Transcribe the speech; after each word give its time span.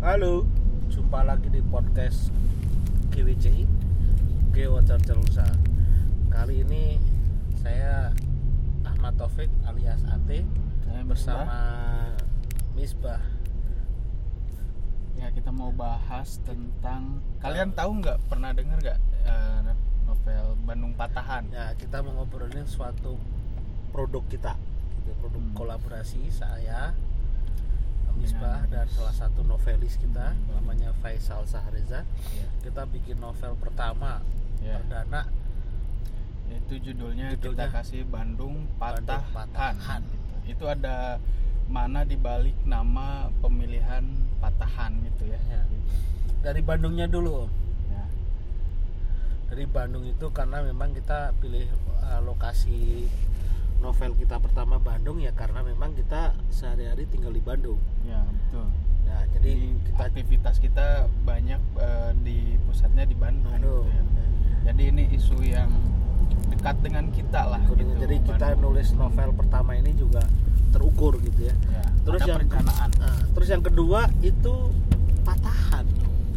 Halo, 0.00 0.48
jumpa 0.88 1.20
lagi 1.28 1.52
di 1.52 1.60
podcast 1.60 2.32
GWC 3.12 3.68
Gewacar 4.48 4.96
Celusa. 5.04 5.44
Kali 6.32 6.64
ini 6.64 6.96
saya 7.60 8.08
Ahmad 8.80 9.20
Taufik 9.20 9.52
alias 9.68 10.00
Ate 10.08 10.48
Saya 10.88 11.04
bersama 11.04 11.60
Misbah. 12.72 13.20
Ya 15.20 15.28
kita 15.36 15.52
mau 15.52 15.68
bahas 15.68 16.40
tentang 16.48 17.20
kalian 17.44 17.76
tahu 17.76 18.00
nggak 18.00 18.24
pernah 18.24 18.56
dengar 18.56 18.80
nggak 18.80 19.00
eh, 19.28 19.76
novel 20.08 20.56
Bandung 20.64 20.96
Patahan? 20.96 21.44
Ya, 21.52 21.76
kita 21.76 22.00
mau 22.00 22.24
ngobrolin 22.24 22.64
suatu 22.64 23.20
produk 23.92 24.24
kita, 24.32 24.56
gitu, 25.04 25.12
produk 25.20 25.44
Hmm. 25.44 25.52
kolaborasi 25.52 26.32
saya 26.32 26.96
Misbah 28.20 28.68
Dengan- 28.68 28.84
dan 28.84 28.86
salah 28.92 29.14
satu 29.16 29.40
novelis 29.42 29.96
kita 29.96 30.36
namanya 30.52 30.92
Faisal 31.00 31.42
Sahreza. 31.44 32.04
Ya, 32.36 32.46
Kita 32.60 32.84
bikin 32.84 33.16
novel 33.18 33.56
pertama 33.56 34.20
ya. 34.60 34.76
perdana 34.76 35.24
Itu 36.50 36.82
judulnya, 36.82 37.30
Judulnya 37.38 37.66
kita 37.66 37.66
kasih 37.70 38.02
Bandung 38.04 38.66
Patahan. 38.76 39.22
Patahan. 39.30 40.02
Gitu. 40.02 40.34
Itu 40.58 40.64
ada 40.66 41.16
mana 41.70 42.02
dibalik 42.02 42.58
nama 42.66 43.30
pemilihan 43.38 44.02
Patahan 44.38 44.98
gitu 45.06 45.30
ya? 45.30 45.38
Ya. 45.48 45.62
dari 46.42 46.58
Bandungnya 46.60 47.06
dulu. 47.06 47.46
Ya. 47.86 48.04
dari 49.46 49.66
Bandung 49.66 50.02
itu 50.02 50.26
karena 50.30 50.62
memang 50.62 50.90
kita 50.90 51.34
pilih 51.38 51.66
uh, 52.02 52.18
lokasi 52.22 53.06
novel 53.80 54.12
kita 54.14 54.36
pertama 54.38 54.76
Bandung 54.76 55.18
ya 55.18 55.32
karena 55.32 55.64
memang 55.64 55.96
kita 55.96 56.36
sehari-hari 56.48 57.08
tinggal 57.08 57.32
di 57.32 57.42
Bandung. 57.42 57.80
Ya 58.04 58.22
betul. 58.22 58.66
Nah, 59.08 59.22
jadi 59.34 59.52
Jadi 59.52 59.88
kita 59.90 60.02
aktivitas 60.06 60.54
kita 60.60 60.86
banyak 61.24 61.60
eh, 61.80 62.12
di 62.22 62.38
pusatnya 62.64 63.04
di 63.04 63.16
Bandung. 63.16 63.50
Gitu 63.56 63.90
ya. 63.90 64.04
Jadi 64.70 64.82
ini 64.92 65.04
isu 65.16 65.40
yang 65.40 65.72
dekat 66.52 66.76
dengan 66.84 67.08
kita 67.10 67.42
lah. 67.48 67.62
Jadi- 67.64 67.80
gitu, 67.80 67.92
jadi 67.98 68.16
kita 68.22 68.46
Bandung. 68.54 68.76
nulis 68.76 68.88
novel 68.94 69.30
pertama 69.34 69.72
ini 69.74 69.92
juga 69.96 70.22
terukur 70.70 71.18
gitu 71.18 71.50
ya. 71.50 71.54
Ya, 71.66 71.82
Terus 72.06 72.20
yang 72.22 72.38
perencanaan. 72.38 72.90
Nah, 73.00 73.18
terus 73.34 73.48
yang 73.50 73.64
kedua 73.64 74.06
itu 74.22 74.54
patahan. 75.26 75.84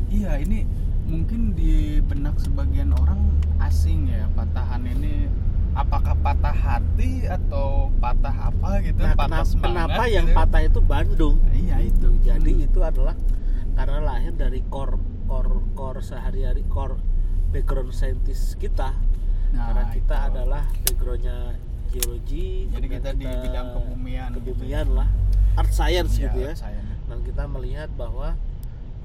Iya, 0.10 0.42
ini 0.42 0.66
mungkin 1.06 1.54
di 1.54 2.00
benak 2.02 2.40
sebagian 2.40 2.96
orang 2.96 3.20
asing 3.60 4.08
ya 4.10 4.26
patahan 4.34 4.88
ini 4.88 5.28
apakah 5.74 6.14
patah 6.16 6.54
hati 6.54 7.26
atau 7.26 7.90
patah 7.98 8.36
apa 8.48 8.82
gitu 8.82 9.00
Nah, 9.00 9.14
patah 9.14 9.42
kenapa, 9.42 9.46
semangat 9.48 9.88
kenapa 9.90 10.04
yang 10.08 10.26
gitu. 10.26 10.38
patah 10.38 10.62
itu 10.62 10.80
Bandung? 10.80 11.36
iya 11.52 11.78
itu 11.80 12.08
Jadi 12.20 12.52
Hmm. 12.54 12.66
itu 12.66 12.80
adalah 12.80 13.16
karena 13.74 14.00
lahir 14.00 14.32
dari 14.32 14.62
core 14.64 14.96
core 15.26 15.60
core 15.74 16.00
sehari-hari 16.00 16.62
core 16.64 16.96
background 17.50 17.90
saintis 17.92 18.54
kita. 18.56 18.94
Nah, 19.52 19.62
karena 19.68 19.84
kita 19.92 20.16
itu. 20.16 20.28
adalah 20.30 20.64
backgroundnya 20.84 21.38
geologi. 21.88 22.70
jadi 22.70 22.86
kemudian 22.88 22.92
kita 22.96 23.10
di 23.14 23.26
bidang 23.44 23.68
kebumian 23.72 24.30
gitu 24.32 24.38
kebumian 24.52 24.88
lah, 24.92 25.08
art 25.54 25.70
science 25.70 26.14
Iya, 26.16 26.24
gitu 26.28 26.38
ya. 26.40 26.54
saya. 26.56 26.82
Dan 27.04 27.22
kita 27.22 27.44
melihat 27.46 27.90
bahwa 27.92 28.34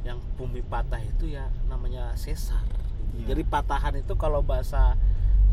yang 0.00 0.16
bumi 0.34 0.60
patah 0.62 0.96
itu 0.98 1.28
ya 1.28 1.48
namanya 1.66 2.12
sesar. 2.14 2.64
gitu. 2.64 2.84
Iya. 3.18 3.26
Jadi 3.26 3.42
patahan 3.42 3.94
itu 3.98 4.12
kalau 4.14 4.40
bahasa 4.40 4.96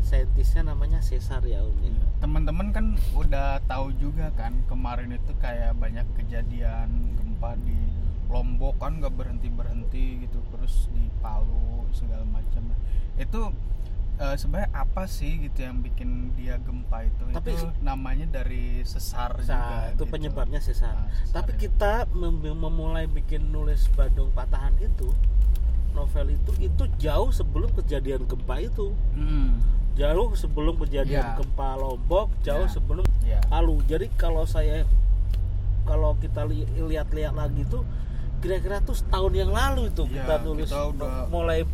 saintisnya 0.06 0.62
namanya 0.64 1.02
sesar 1.02 1.42
ya 1.42 1.58
Om. 1.60 1.74
ya. 1.82 1.90
teman-teman 2.16 2.70
kan 2.70 2.86
udah 3.12 3.58
tahu 3.66 3.90
juga 3.96 4.30
kan 4.32 4.54
kemarin 4.64 5.10
itu 5.12 5.34
kayak 5.36 5.74
banyak 5.74 6.06
kejadian 6.14 6.88
gempa 7.14 7.58
di 7.60 7.74
Lombok 8.26 8.78
kan 8.78 8.98
nggak 8.98 9.12
berhenti 9.12 9.48
berhenti 9.48 10.06
gitu 10.20 10.38
terus 10.48 10.86
di 10.90 11.10
Palu 11.18 11.86
segala 11.90 12.22
macam 12.24 12.70
itu 13.16 13.40
eh, 14.16 14.34
sebenarnya 14.34 14.70
apa 14.72 15.06
sih 15.06 15.42
gitu 15.42 15.58
yang 15.60 15.78
bikin 15.78 16.10
dia 16.32 16.58
gempa 16.58 17.02
itu 17.02 17.22
Tapi 17.28 17.50
itu 17.52 17.66
namanya 17.80 18.26
dari 18.32 18.82
sesar 18.82 19.34
juga 19.36 19.90
itu 19.90 20.02
gitu. 20.02 20.04
penyebabnya 20.06 20.58
sesar. 20.58 20.94
Nah, 20.96 21.10
sesar 21.12 21.34
Tapi 21.36 21.50
ya. 21.54 21.58
kita 21.66 21.92
mem- 22.12 22.40
memulai 22.56 23.06
bikin 23.06 23.50
nulis 23.50 23.86
Bandung 23.92 24.30
Patahan 24.30 24.74
itu 24.78 25.10
novel 25.92 26.28
itu 26.30 26.52
itu 26.60 26.84
jauh 26.98 27.30
sebelum 27.30 27.72
kejadian 27.72 28.24
gempa 28.24 28.60
itu. 28.60 28.92
Hmm, 29.12 29.56
Jauh 29.96 30.28
sebelum 30.34 30.76
kejadian 30.78 31.24
Ya. 31.24 31.34
gempa 31.34 31.72
Lombok, 31.74 32.28
jauh 32.40 32.64
Ya. 32.64 32.70
sebelum 32.70 33.04
ya. 33.22 33.40
Palu. 33.46 33.80
Jadi 33.82 34.12
kalau 34.14 34.44
saya 34.44 34.84
kalau 35.82 36.12
kita 36.16 36.44
li- 36.44 36.68
lihat-lihat 36.68 37.32
lagi 37.32 37.64
tuh 37.64 37.80
kira-kira 38.38 38.78
tuh 38.80 38.92
setahun 38.92 39.32
yang 39.32 39.48
lalu 39.48 39.88
itu 39.88 40.04
Ya, 40.06 40.20
kita 40.20 40.34
nulis 40.42 40.68
kita 40.68 40.82
udah- 40.92 41.26
mulai 41.26 41.64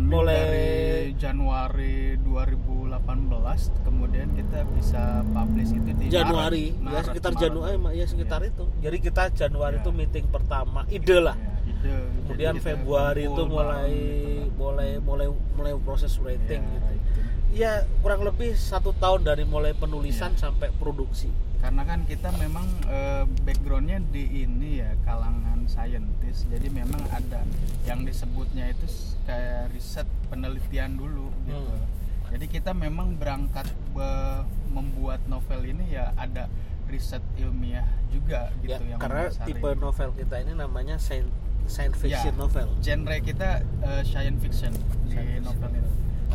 Mulai- 0.00 0.34
dari 0.34 0.70
Januari 1.14 2.18
2018 2.18 3.70
kemudian 3.82 4.32
kita 4.32 4.66
bisa 4.72 5.02
publish 5.28 5.70
itu 5.70 5.90
di 5.94 6.06
Januari 6.08 6.74
Maret, 6.74 6.90
ya 6.90 7.00
sekitar 7.04 7.30
Maret. 7.30 7.42
Januari 7.44 7.74
ya 7.92 8.04
sekitar 8.04 8.40
Iya. 8.40 8.50
itu. 8.50 8.64
Jadi 8.80 8.96
kita 9.00 9.22
Januari 9.30 9.76
Ya. 9.76 9.82
itu 9.82 9.90
meeting 9.92 10.26
pertama 10.26 10.80
ide 10.88 11.18
lah. 11.20 11.36
Ya, 11.36 11.70
ide. 11.70 11.94
kemudian 12.18 12.54
Februari 12.58 13.22
itu 13.26 13.42
mulai 13.46 13.92
gitu 13.92 14.35
mulai 14.56 14.98
mulai 14.98 15.28
mulai 15.52 15.72
proses 15.78 16.16
writing 16.16 16.60
Ya, 16.60 16.72
gitu 16.72 16.90
itu. 16.90 17.20
ya 17.54 17.72
kurang 18.00 18.22
lebih 18.22 18.52
satu 18.52 18.92
tahun 18.94 19.24
dari 19.24 19.44
mulai 19.44 19.72
penulisan 19.72 20.32
Iya. 20.32 20.40
sampai 20.42 20.68
produksi 20.72 21.28
karena 21.56 21.82
kan 21.82 22.04
kita 22.04 22.30
memang 22.34 22.64
eh, 22.86 23.24
backgroundnya 23.42 23.98
di 24.06 24.42
ini 24.42 24.78
ya 24.78 24.92
kalangan 25.02 25.64
saintis 25.66 26.44
jadi 26.46 26.68
memang 26.68 27.00
ada 27.10 27.42
yang 27.82 28.02
disebutnya 28.02 28.70
itu 28.70 28.86
kayak 29.22 29.70
riset 29.70 30.04
penelitian 30.26 30.94
dulu 30.94 31.28
gitu 31.44 31.56
Hmm. 31.56 31.84
jadi 32.28 32.46
kita 32.50 32.70
memang 32.72 33.14
berangkat 33.14 33.66
be- 33.90 34.44
membuat 34.68 35.24
novel 35.26 35.64
ini 35.64 35.90
ya 35.90 36.12
ada 36.14 36.46
riset 36.86 37.24
ilmiah 37.34 37.82
juga 38.08 38.52
gitu 38.60 38.76
ya 38.76 38.94
yang 38.94 39.00
karena 39.00 39.26
tipe 39.42 39.68
novel 39.74 40.10
kita 40.12 40.38
ini 40.38 40.52
namanya 40.54 40.96
science, 40.96 41.32
science 41.66 41.96
fiction 41.96 42.30
Ya. 42.30 42.38
novel. 42.38 42.66
genre 42.78 43.16
kita 43.18 43.48
eh, 43.80 44.02
science 44.02 44.38
fiction 44.38 44.72
di 45.04 45.12
Science 45.12 45.44
novel 45.44 45.70
itu. 45.74 45.90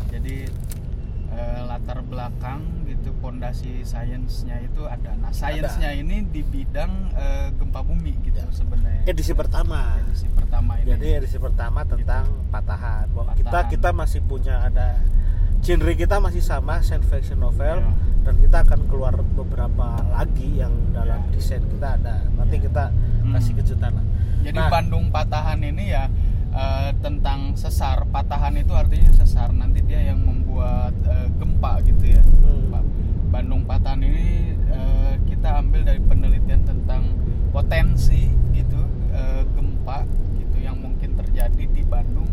Jadi 0.08 0.36
eh, 1.30 1.60
latar 1.62 1.98
belakang 2.02 2.60
gitu 2.84 3.08
pondasi 3.16 3.80
sainsnya 3.82 4.60
itu 4.60 4.84
ada. 4.84 5.16
Nah 5.16 5.30
sainsnya 5.30 5.90
ini 5.90 6.24
di 6.24 6.42
bidang 6.42 6.92
eh, 7.12 7.48
gempa 7.52 7.80
bumi 7.80 8.12
gitu 8.22 8.36
Ya. 8.36 8.48
sebenarnya. 8.50 9.02
Edisi 9.04 9.32
pertama. 9.32 9.96
Edisi 10.02 10.28
pertama 10.28 10.76
ini. 10.76 10.88
Jadi 10.90 11.06
edisi 11.16 11.36
pertama 11.36 11.82
tentang 11.82 12.24
patahan. 12.48 13.08
Bahwa 13.10 13.32
kita 13.32 13.48
Patahan. 13.48 13.70
kita 13.70 13.88
masih 13.90 14.20
punya 14.22 14.60
ada 14.62 15.00
genre 15.60 15.92
kita 15.94 16.16
masih 16.18 16.40
sama 16.40 16.80
science 16.80 17.06
fiction 17.06 17.38
novel. 17.38 17.80
Ya. 17.80 17.92
dan 18.22 18.38
kita 18.38 18.62
akan 18.62 18.86
keluar 18.86 19.18
beberapa 19.18 19.98
Ya. 21.52 21.60
kita 21.62 21.88
ada 21.96 22.14
nanti 22.32 22.56
Ya. 22.56 22.62
kita 22.62 22.84
Hmm. 23.22 23.32
kasih 23.32 23.52
kejutan 23.54 23.92
lah 23.92 24.06
jadi 24.42 24.58
Nah. 24.58 24.68
Bandung 24.68 25.04
patahan 25.08 25.60
ini 25.60 25.84
ya 25.88 26.04
eh, 26.52 26.90
tentang 26.98 27.54
sesar 27.54 28.04
patahan 28.06 28.52
itu 28.54 28.72
artinya 28.72 29.08
sesar 29.14 29.50
nanti 29.50 29.80
dia 29.80 30.02
yang 30.04 30.20
membuat 30.20 30.92
eh, 31.02 31.28
gempa 31.34 31.80
gitu 31.82 32.04
ya 32.10 32.22
Hmm. 32.42 32.74
Bandung 33.32 33.64
Patahan 33.64 33.96
ini 33.98 34.28
eh, 34.68 35.14
kita 35.24 35.56
ambil 35.56 35.80
dari 35.82 35.96
penelitian 35.98 36.60
tentang 36.62 37.16
potensi 37.48 38.28
gitu 38.52 38.76
eh, 39.08 39.42
gempa 39.48 40.04
gitu 40.36 40.56
yang 40.58 40.76
mungkin 40.76 41.16
terjadi 41.16 41.64
di 41.64 41.80
Bandung. 41.82 42.28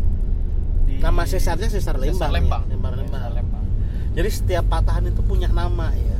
Di 0.84 1.00
Nama 1.00 1.24
sesarnya 1.24 1.68
sesar 1.68 1.96
Lembang. 1.96 2.12
Sesar 2.12 2.28
Lembang. 2.28 2.62
Ya, 2.62 2.76
Sesar 2.76 2.92
Ya, 2.92 2.96
Lembang. 3.00 3.16
Sesar 3.16 3.32
Lembang. 3.32 3.64
Jadi 4.10 4.28
setiap 4.28 4.64
patahan 4.68 5.04
itu 5.06 5.22
punya 5.22 5.48
nama 5.48 5.88
ya. 5.90 6.18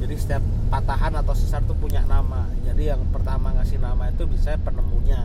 Jadi 0.00 0.14
setiap 0.16 0.42
patahan 0.66 1.14
atau 1.14 1.32
sesar 1.32 1.62
itu 1.62 1.74
punya 1.78 2.02
nama. 2.04 2.50
Jadi 2.66 2.90
yang 2.90 3.02
pertama 3.14 3.54
ngasih 3.54 3.78
nama 3.78 4.10
itu 4.10 4.26
bisa 4.26 4.58
penemunya. 4.60 5.22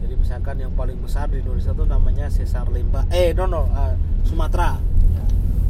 Jadi 0.00 0.14
misalkan 0.20 0.56
yang 0.60 0.72
paling 0.76 1.00
besar 1.00 1.32
di 1.32 1.40
Indonesia 1.40 1.72
itu 1.72 1.84
namanya 1.84 2.26
sesar 2.28 2.68
Lembang. 2.68 3.08
Eh, 3.12 3.32
no 3.32 3.48
no, 3.48 3.68
eh, 3.68 3.94
Sumatera. 4.24 4.76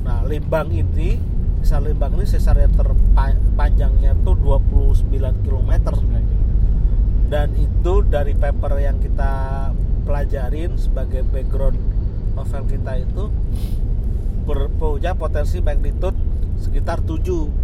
Nah, 0.04 0.20
Lembang 0.26 0.70
ini 0.70 1.18
sesar 1.62 1.80
Lembang 1.82 2.18
ini 2.18 2.26
sesar 2.26 2.58
yang 2.60 2.74
terpanjangnya 2.74 4.12
tuh 4.20 4.36
29 4.36 5.34
km 5.42 5.72
dan 7.32 7.48
itu 7.56 7.94
dari 8.04 8.36
paper 8.36 8.78
yang 8.78 9.00
kita 9.00 9.32
pelajarin 10.04 10.76
sebagai 10.76 11.24
background 11.24 11.80
novel 12.36 12.62
kita 12.68 13.00
itu 13.00 13.32
ber- 14.44 14.70
punya 14.76 15.16
potensi 15.16 15.64
magnitude 15.64 16.14
sekitar 16.60 17.00
7 17.00 17.63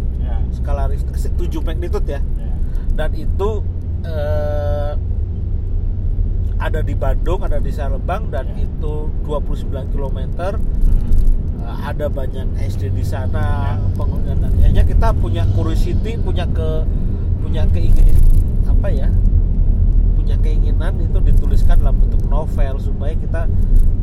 skala 0.51 0.87
Richter 0.87 1.15
7 1.15 1.35
magnitude 1.61 2.07
ya 2.07 2.19
ya. 2.19 2.21
dan 2.93 3.09
itu 3.13 3.49
eh, 4.03 4.93
ada 6.57 6.79
di 6.79 6.93
Bandung 6.93 7.41
ada 7.41 7.57
di 7.57 7.69
Salembang 7.69 8.29
dan 8.29 8.53
Ya. 8.53 8.63
itu 8.63 8.93
29 9.23 9.65
km 9.89 10.19
Hmm. 10.21 11.09
Ada 11.61 12.09
banyak 12.09 12.57
SD 12.59 12.89
di 12.91 13.01
sana 13.01 13.77
Ya. 13.77 13.85
pengunjung 13.93 14.37
dan 14.37 14.49
akhirnya 14.51 14.83
kita 14.83 15.07
punya 15.13 15.43
curiosity 15.51 16.17
punya 16.17 16.45
ke 16.47 16.85
punya 17.37 17.65
keinginan 17.67 18.17
apa 18.65 18.87
ya 18.89 19.09
punya 20.15 20.35
keinginan 20.37 20.97
itu 20.99 21.17
dituliskan 21.21 21.77
dalam 21.77 21.97
bentuk 21.97 22.21
novel 22.25 22.75
supaya 22.77 23.13
kita 23.13 23.45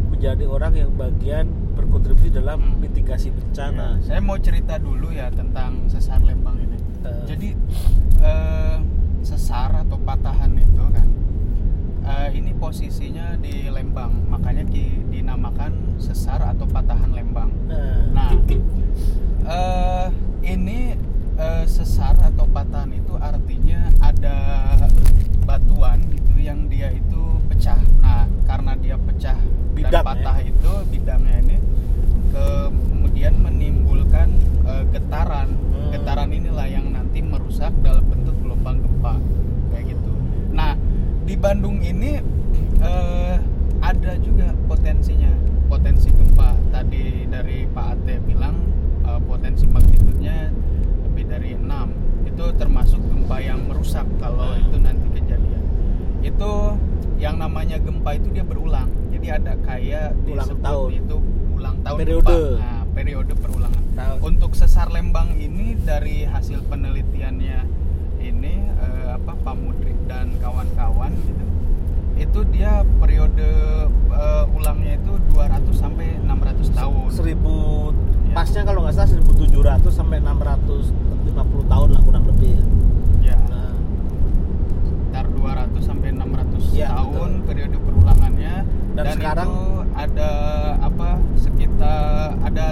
menjadi 0.08 0.44
orang 0.44 0.72
yang 0.72 0.90
bagian 0.92 1.46
berkontribusi 1.98 2.30
dalam 2.32 2.60
Hmm. 2.62 2.78
mitigasi 2.78 3.28
Ya, 3.28 3.34
bencana. 3.34 3.86
saya 4.00 4.20
mau 4.22 4.38
cerita 4.38 4.78
dulu 4.78 5.10
ya 5.10 5.26
tentang 5.30 5.90
sesar 5.90 6.22
Lembang 6.22 6.54
ini. 6.56 6.78
Eh, 7.00 7.24
Jadi 7.26 7.48
eh, 8.20 8.76
sesar 9.20 9.74
atau 9.76 9.98
patahan 9.98 10.54
itu 10.54 10.84
kan 10.88 11.08
eh, 12.04 12.28
ini 12.32 12.54
posisinya 12.54 13.34
di 13.36 13.66
Lembang, 13.68 14.14
makanya 14.28 14.62
ki- 14.64 15.10
dinamakan 15.10 15.98
sesar 15.98 16.40
atau 16.40 16.64
patahan 16.64 17.10
Lembang. 17.12 17.50
nah, 17.66 18.14
Nah, 18.14 18.30
eh, 19.44 20.06
ini 20.44 20.94
eh, 21.36 21.64
sesar 21.66 22.14
atau 22.16 22.46
patahan 22.46 22.90
itu 22.92 23.14
artinya 23.14 23.90
ada 24.00 24.38
batuan 25.44 25.98
gitu 26.08 26.38
yang 26.38 26.66
dia 26.66 26.88
itu 26.90 27.20
pecah. 27.48 27.78
Nah, 27.98 28.24
karena 28.44 28.72
dia 28.74 28.96
pecah 28.96 29.36
Bidang, 29.70 29.92
dan 29.92 30.02
patah 30.02 30.38
itu 30.40 30.72
bidangnya 30.88 31.36
ini 31.40 31.56
kemudian 32.30 33.34
menimbulkan 33.38 34.28
eh, 34.64 34.84
getaran. 34.90 35.48
Hmm. 35.52 35.90
Getaran 35.90 36.30
inilah 36.30 36.66
yang 36.66 36.86
nanti 36.88 37.20
merusak 37.20 37.72
dalam 37.80 38.04
bentuk 38.04 38.36
gelombang 38.40 38.78
gempa 38.78 39.14
kayak 39.70 39.92
gitu. 39.92 40.12
Nah, 40.50 40.74
di 41.24 41.34
Bandung 41.34 41.80
ini 41.80 42.20
eh, 42.78 43.36
ada 43.80 44.12
juga 44.18 44.50
potensinya, 44.66 45.30
potensi 45.66 46.08
gempa. 46.08 46.52
Tadi 46.68 47.26
dari 47.26 47.64
Pak 47.66 47.86
Ate 47.96 48.14
bilang 48.20 48.56
eh, 49.02 49.20
potensi 49.22 49.64
magnitudenya 49.64 50.52
lebih 51.04 51.24
dari 51.26 51.50
6. 51.54 52.28
Itu 52.28 52.44
termasuk 52.54 53.00
gempa 53.02 53.40
yang 53.40 53.66
merusak 53.66 54.04
kalau 54.18 54.52
Hmm. 54.52 54.62
itu 54.62 54.76
nanti 54.78 55.06
kejadian. 55.12 55.62
Itu 56.20 56.76
yang 57.18 57.38
namanya 57.38 57.78
gempa 57.78 58.14
itu 58.14 58.30
dia 58.30 58.44
berulang. 58.44 58.86
Jadi 59.10 59.26
ada 59.26 59.58
kayak 59.58 60.14
Ulang 60.22 60.54
tahun. 60.62 60.90
itu 60.94 61.16
ulang 61.58 61.76
tahun 61.82 61.98
Periode. 61.98 62.38
Nah, 62.56 62.82
periode 62.94 63.32
perulangan. 63.34 63.82
tahu. 63.92 64.14
Untuk 64.24 64.50
sesar 64.54 64.86
Lembang 64.88 65.34
ini 65.34 65.74
dari 65.74 66.22
hasil 66.22 66.62
penelitiannya 66.64 67.58
ini 68.20 68.54
eh, 68.62 69.06
apa 69.12 69.34
Pak 69.34 69.54
Mudrik 69.54 69.98
dan 70.06 70.30
kawan-kawan 70.38 71.10
gitu. 71.18 71.44
Itu 72.16 72.40
dia 72.50 72.82
periode 72.98 73.50
eh, 73.90 74.44
ulangnya 74.54 74.94
itu 74.96 75.12
200 75.34 75.74
sampai 75.74 76.18
600 76.22 76.70
tahun. 76.70 77.06
seribu 77.10 77.54
Ya. 78.28 78.34
pasnya 78.36 78.60
kalau 78.60 78.84
nggak 78.84 78.92
salah 78.92 79.08
1700 79.08 79.88
sampai 79.88 80.20
650 80.20 81.32
tahun 81.64 81.88
lah 81.90 82.02
kurang 82.04 82.24
lebih 82.28 82.50
ya. 82.52 82.62
Ya, 83.24 83.36
Nah, 83.48 83.72
sekitar 84.84 85.26
200 85.32 85.80
sampai 85.80 86.08
600 86.12 86.60
Ya, 86.70 86.92
tahun 86.92 87.30
periode 87.42 87.80
perulangannya 87.80 88.17
Dan 89.00 89.14
sekarang- 89.14 89.46
itu 89.46 89.62
ada 89.94 90.32
apa 90.80 91.08
sekitar 91.36 92.02
ada 92.40 92.66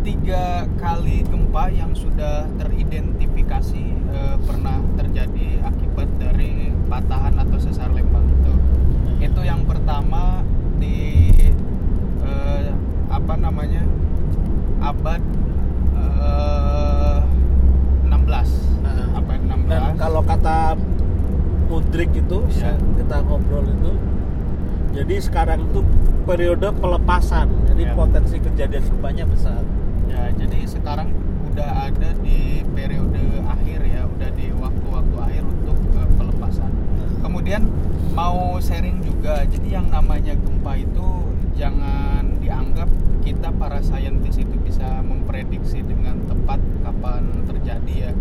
tiga 0.00 0.44
kali 0.76 1.20
gempa 1.22 1.68
yang 1.68 1.92
sudah 1.92 2.48
teridentifikasi 2.56 3.84
eh, 4.08 4.36
pernah 4.40 4.80
terjadi 4.94 5.60
akibat 5.62 6.08
dari 6.16 6.52
patahan 6.86 7.36
atau 7.38 7.58
sesar 7.58 7.88
lembang 7.90 8.24
itu 8.24 8.52
itu 9.20 9.40
yang 9.42 9.60
pertama 9.62 10.40
di 10.76 11.28
eh, 12.20 12.72
apa 13.06 13.34
namanya 13.36 13.84
abad 14.80 15.20
eh, 15.94 17.18
16 18.02 18.80
Nah. 18.80 19.06
abad 19.14 19.38
16 19.38 19.68
dan 19.68 19.82
kalau 19.94 20.22
kata 20.22 20.56
Mudrik 21.70 22.10
itu 22.12 22.38
Ya. 22.50 22.74
kita 22.96 23.22
ngobrol 23.22 23.62
itu 23.62 23.92
jadi 24.90 25.14
sekarang 25.18 25.66
itu 25.66 25.80
periode 26.24 26.68
pelepasan 26.76 27.46
jadi 27.70 27.82
Ya. 27.82 27.94
potensi 27.96 28.36
kejadian 28.38 28.84
gempanya 28.86 29.24
besar 29.26 29.62
Ya, 30.10 30.26
jadi 30.34 30.66
sekarang 30.66 31.14
udah 31.46 31.86
ada 31.86 32.10
di 32.18 32.66
periode 32.74 33.22
akhir 33.46 33.78
ya, 33.86 34.10
udah 34.10 34.30
di 34.34 34.50
waktu-waktu 34.50 35.16
akhir 35.22 35.42
untuk 35.46 35.78
eh, 35.94 36.08
pelepasan. 36.18 36.66
Kemudian 37.22 37.62
mau 38.10 38.58
sharing 38.58 39.06
juga, 39.06 39.46
jadi 39.46 39.78
yang 39.78 39.86
namanya 39.86 40.34
gempa 40.34 40.74
itu 40.74 41.30
jangan 41.54 42.26
dianggap 42.42 42.90
kita 43.22 43.54
para 43.54 43.78
saintis 43.80 44.34
itu 44.34 44.58
bisa 44.58 44.98
memprediksi 45.06 45.86
dengan 45.86 46.18
tepat 46.26 46.58
kapan 46.82 47.22
terjadi 47.46 48.10
ya. 48.10 48.12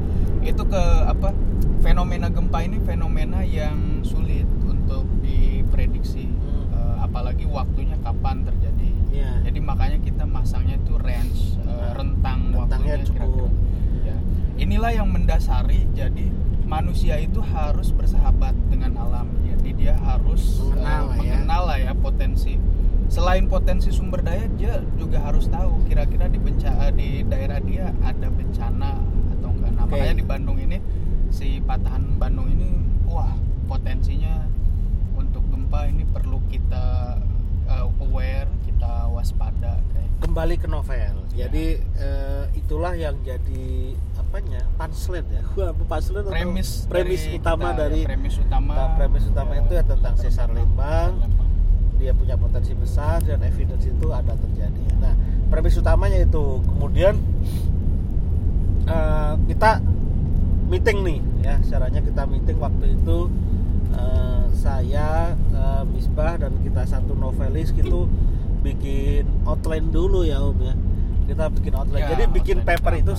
Itu 0.45 0.69
ke 0.69 0.83
apa? 1.09 1.33
Fenomena 1.81 2.29
gempa 2.29 2.61
ini 2.61 2.77
fenomena 2.85 3.41
yang 3.41 4.05
sulit 4.05 4.45
untuk 4.89 5.05
diprediksi, 5.21 6.25
Hmm. 6.25 6.73
Eh, 6.73 6.95
apalagi 7.05 7.45
waktunya 7.45 7.93
kapan 8.01 8.41
terjadi. 8.41 8.89
ya 9.13 9.37
Jadi 9.45 9.59
makanya 9.61 10.01
kita 10.01 10.25
masangnya 10.25 10.77
itu 10.77 10.97
range 10.97 11.57
uh, 11.61 11.93
rentang 11.93 12.49
rentangnya 12.49 12.97
waktunya 12.97 13.05
cukup. 13.05 13.49
kira-kira. 13.49 13.49
Ya. 14.05 14.17
Inilah 14.57 14.91
yang 14.93 15.09
mendasari 15.09 15.85
jadi 15.93 16.25
manusia 16.65 17.17
itu 17.17 17.37
harus 17.41 17.89
bersahabat 17.89 18.53
dengan 18.69 18.97
alam. 18.97 19.29
Jadi 19.45 19.69
dia 19.77 19.93
harus 19.97 20.61
uh, 20.61 20.73
Mengenal 20.73 21.05
ya. 21.05 21.17
mengenal 21.17 21.61
lah 21.69 21.77
ya 21.79 21.93
potensi. 21.93 22.53
Selain 23.09 23.45
potensi 23.45 23.89
sumber 23.89 24.21
daya, 24.21 24.45
dia 24.53 24.77
juga 24.93 25.17
harus 25.21 25.49
tahu 25.49 25.81
kira-kira 25.85 26.29
di 26.29 26.37
di 26.93 27.25
daerah 27.25 27.57
dia 27.61 27.89
ada 28.01 28.29
bencana 28.29 29.01
atau 29.33 29.49
enggak. 29.49 29.71
Nah, 29.73 29.83
Oke. 29.85 29.97
makanya 29.97 30.15
di 30.17 30.25
Bandung 30.25 30.57
ini 30.57 30.77
si 31.29 31.57
patahan 31.61 32.17
Bandung 32.17 32.49
ini 32.49 32.69
wah 33.05 33.33
potensinya 33.65 34.45
untuk 35.17 35.41
gempa 35.49 35.89
ini 35.89 36.05
perlu 36.05 36.37
kita 36.47 37.17
uh, 37.65 37.85
aware, 37.99 38.49
kita 38.63 39.09
waspada 39.09 39.81
kayak 39.89 40.09
kembali 40.39 40.55
ke 40.55 40.71
novel 40.71 41.15
Ya. 41.35 41.51
jadi 41.51 41.83
eh, 41.99 42.43
itulah 42.55 42.95
yang 42.95 43.19
jadi 43.27 43.91
apanya 44.15 44.63
punchline 44.79 45.27
ya 45.27 45.43
Gua 45.51 45.75
punchline 45.75 46.23
atau 46.23 46.31
premis 46.31 46.69
premis 46.87 47.27
dari 47.27 47.35
utama 47.43 47.67
kita, 47.67 47.79
dari 47.83 47.99
ya, 47.99 48.07
premis 48.07 48.35
utama 48.39 48.71
Nah, 48.71 48.87
premis 48.95 49.23
utama 49.27 49.51
itu 49.59 49.71
ya 49.75 49.83
tentang 49.83 50.15
sesar 50.15 50.47
Lembang. 50.47 51.11
Lembang. 51.19 51.49
dia 51.99 52.15
punya 52.15 52.39
potensi 52.39 52.71
besar 52.71 53.19
dan 53.27 53.43
evidence 53.43 53.83
itu 53.83 54.07
ada 54.15 54.31
terjadi. 54.31 54.83
Nah, 55.03 55.11
premis 55.51 55.75
utamanya 55.75 56.23
itu. 56.23 56.63
Kemudian 56.63 57.19
eh, 58.87 59.33
kita 59.51 59.83
meeting 60.71 60.97
nih 61.03 61.19
ya, 61.43 61.55
caranya 61.67 61.99
kita 61.99 62.23
meeting 62.23 62.57
waktu 62.63 62.95
itu 62.95 63.27
eh, 63.91 64.43
saya 64.55 65.35
eh, 65.35 65.83
Misbah 65.91 66.39
dan 66.39 66.55
kita 66.63 66.87
satu 66.87 67.11
novelis 67.19 67.75
gitu 67.75 68.07
bikin 68.69 69.23
outline 69.43 69.87
dulu 69.89 70.21
ya 70.21 70.37
Om 70.39 70.59
ya. 70.61 70.75
Kita 71.25 71.43
bikin 71.49 71.73
outline. 71.73 72.01
Ya, 72.01 72.09
Jadi 72.11 72.23
bikin 72.29 72.57
outline 72.59 72.69
paper 72.69 72.93
itu 72.95 73.13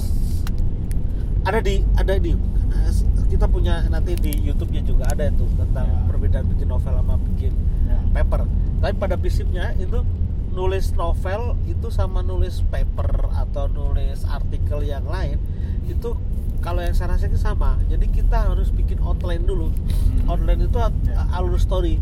ada 1.41 1.59
di 1.59 1.75
ada 1.97 2.15
di 2.17 2.33
eh, 2.71 2.91
kita 3.27 3.47
punya 3.47 3.87
nanti 3.87 4.13
di 4.15 4.33
YouTube-nya 4.41 4.83
juga 4.85 5.05
ada 5.09 5.27
itu 5.27 5.47
tentang 5.57 5.87
Ya. 5.87 6.01
perbedaan 6.07 6.47
bikin 6.49 6.67
novel 6.69 6.93
sama 6.93 7.15
bikin 7.33 7.53
Ya. 7.87 7.99
paper. 8.13 8.47
Tapi 8.81 8.95
pada 8.97 9.15
prinsipnya 9.15 9.75
itu 9.77 10.03
nulis 10.51 10.91
novel 10.95 11.55
itu 11.65 11.89
sama 11.89 12.21
nulis 12.21 12.63
paper 12.67 13.31
atau 13.33 13.71
nulis 13.71 14.27
artikel 14.27 14.83
yang 14.83 15.07
lain 15.07 15.39
itu 15.87 16.11
kalau 16.61 16.83
yang 16.83 16.93
saya 16.93 17.17
rasakan 17.17 17.41
sama. 17.41 17.71
Jadi 17.89 18.11
kita 18.11 18.51
harus 18.51 18.69
bikin 18.69 19.01
outline 19.01 19.43
dulu. 19.43 19.71
Hmm. 19.73 20.29
Outline 20.29 20.67
itu 20.67 20.77
Ya. 20.77 21.25
alur 21.33 21.57
story. 21.57 21.97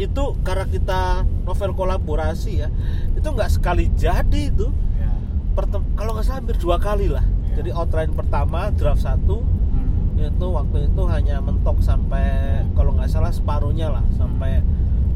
Itu 0.00 0.32
karena 0.40 0.64
kita 0.64 1.00
novel 1.44 1.76
kolaborasi 1.76 2.52
ya, 2.56 2.68
itu 3.12 3.28
nggak 3.28 3.52
sekali 3.52 3.92
jadi 3.92 4.48
itu. 4.48 4.72
Ya. 4.96 5.12
Pertem- 5.52 5.84
kalau 5.92 6.16
nggak 6.16 6.24
salah 6.24 6.40
hampir 6.40 6.56
dua 6.56 6.76
kali 6.76 7.06
lah. 7.06 7.20
Ya. 7.46 7.60
Jadi 7.60 7.70
outline 7.70 8.10
pertama 8.10 8.72
draft 8.72 9.04
satu 9.04 9.44
Hmm. 9.70 10.16
itu 10.18 10.46
waktu 10.48 10.88
itu 10.88 11.02
hanya 11.06 11.38
mentok 11.38 11.80
sampai 11.80 12.24
kalau 12.72 12.92
nggak 12.92 13.08
salah 13.08 13.30
separuhnya 13.30 13.88
lah 13.90 14.04
sampai 14.12 14.60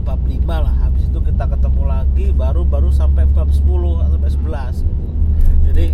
bab 0.00 0.20
5 0.20 0.60
lah 0.60 0.74
habis 0.78 1.04
itu 1.04 1.18
kita 1.18 1.44
ketemu 1.46 1.82
lagi 1.82 2.26
baru 2.30 2.62
baru 2.62 2.88
sampai 2.88 3.24
bab 3.26 3.48
10 3.48 3.64
atau 3.98 4.14
sampai 4.14 4.30
11 4.30 4.80
gitu 4.80 5.06
jadi 5.64 5.86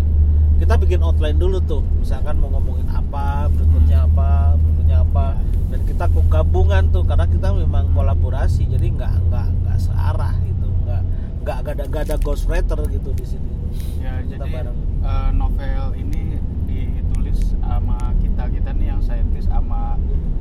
kita 0.59 0.75
bikin 0.76 1.00
outline 1.00 1.35
dulu 1.35 1.59
tuh 1.61 1.82
misalkan 1.97 2.37
mau 2.37 2.50
ngomongin 2.50 2.87
apa 2.87 3.47
berikutnya 3.49 4.04
apa 4.04 4.54
berikutnya 4.56 4.79
apa 4.92 5.38
dan 5.70 5.80
kita 5.85 6.04
kok 6.06 6.26
gabungan 6.26 6.90
tuh 6.90 7.02
karena 7.02 7.25
kita 7.25 7.49
memang 7.52 7.90
kolaborasi 7.90 8.66
jadi 8.66 8.87
nggak 8.90 9.14
nggak 9.26 9.47
nggak 9.62 9.78
searah 9.78 10.35
gitu 10.40 10.66
nggak 10.82 11.02
nggak 11.40 11.56
ada 11.62 11.82
nggak 11.87 12.02
ada 12.04 12.16
ghostwriter 12.18 12.78
gitu 12.88 13.11
di 13.12 13.26
sini 13.26 13.50
Ya, 13.97 14.18
Kita 14.26 14.42
jadi 14.42 14.50
bareng. 14.50 14.76
eh, 15.00 15.30
novel 15.30 15.85
ini 15.94 16.42
ditulis 16.66 17.38
sama 17.56 17.94
kita 18.18 18.50
kita 18.50 18.70
nih 18.73 18.87
yang 18.88 18.99
saintis 19.00 19.47
sama 19.47 19.94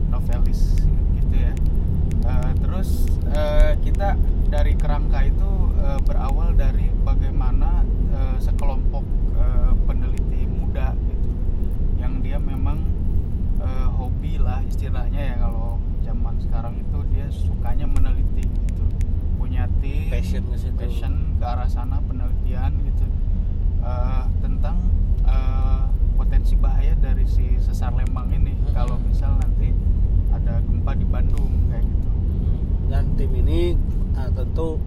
novelis 0.10 0.82
gitu 1.14 1.36
ya. 1.36 1.54
Eh, 2.26 2.52
terus 2.58 3.06
eh, 3.30 3.78
kita 3.80 4.18
dari 4.50 4.74
kerangka 4.74 5.22
itu 5.24 5.50
berawal 6.02 6.54
dari 6.54 6.90
bagaimana 7.00 7.86
sekelompok 8.38 9.06
eh, 9.36 9.72
peneliti 9.86 10.44
muda 10.46 10.98
gitu, 10.98 11.30
yang 11.98 12.20
dia 12.20 12.38
memang 12.38 12.82
eh, 13.60 13.88
hobi 13.92 14.38
lah 14.38 14.66
istilahnya 14.66 15.22
ya 15.22 15.36
kalau 15.40 15.78
zaman 16.02 16.26
sekarang 16.40 16.80
itu 16.80 17.00
dia 17.12 17.28
sukanya 17.28 17.86
meneliti 17.86 18.48
gitu. 18.48 18.86
Punya 19.36 19.68
tim 19.84 20.08
passion 20.08 20.44
ke 20.48 20.58
situ. 20.58 20.80
passion 20.80 21.14
ke 21.38 21.46
arah 21.46 21.68
sana 21.68 22.00
penelitian 22.08 22.72
gitu. 22.88 23.06
Eh, 23.84 24.26
tentang 24.40 24.78
eh, 25.28 25.84
potensi 26.16 26.56
bahaya 26.60 26.96
dari 27.00 27.28
si 27.28 27.60
sesar 27.60 27.92
Lembang 27.96 28.32
ini. 28.32 28.56
Hmm. 28.56 28.74
kalau 28.76 28.96
misal 29.04 29.36
nanti 29.40 29.76
ada 30.32 30.64
gempa 30.64 30.96
di 30.96 31.06
Bandung 31.08 31.52
kayak 31.68 31.84
gitu. 31.84 32.10
Dan 32.90 33.04
tim 33.20 33.32
ini 33.36 33.76
uh, 34.18 34.30
tentu 34.34 34.80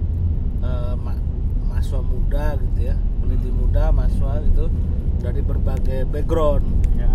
uh, 0.64 0.94
ma- 0.98 1.24
mahasiswa 1.70 2.00
muda 2.02 2.56
gitu 2.56 2.80
ya. 2.90 2.96
Peneliti 3.20 3.50
muda 3.52 3.92
mahasiswa 3.92 4.42
gitu 4.48 4.66
dari 5.20 5.40
berbagai 5.44 6.08
background. 6.08 6.64
Ya 6.96 7.11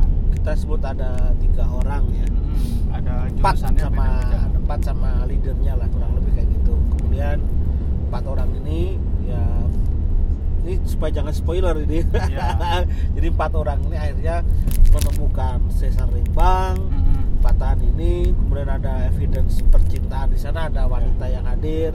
kita 0.48 0.64
sebut 0.64 0.80
ada 0.80 1.36
tiga 1.44 1.68
orang 1.68 2.08
ya. 2.16 2.24
Mm, 2.24 2.96
ada 2.96 3.28
empat 3.28 3.56
sama 3.60 3.84
ada 3.84 4.48
empat 4.56 4.80
sama 4.80 5.28
leadernya 5.28 5.76
lah 5.76 5.92
kurang 5.92 6.16
lebih 6.16 6.40
kayak 6.40 6.48
gitu. 6.56 6.72
Kemudian 6.96 7.44
empat 8.08 8.24
orang 8.32 8.56
ini 8.64 8.96
ya 9.28 9.44
ini 10.64 10.80
supaya 10.88 11.12
jangan 11.12 11.36
spoiler 11.36 11.76
ini. 11.84 12.00
Ya. 12.32 12.56
jadi 13.20 13.28
empat 13.28 13.60
orang 13.60 13.92
ini 13.92 14.00
akhirnya 14.00 14.48
menemukan 14.96 15.68
sesar 15.68 16.08
Lembang 16.16 16.80
Mm-mm. 16.80 17.44
patahan 17.44 17.84
ini 17.84 18.32
kemudian 18.32 18.72
ada 18.72 19.04
evidence 19.04 19.60
percintaan 19.68 20.32
di 20.32 20.40
sana 20.40 20.72
ada 20.72 20.88
wanita 20.88 21.28
yang 21.28 21.44
hadir. 21.44 21.92